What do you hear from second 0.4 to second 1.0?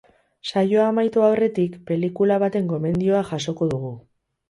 Saioa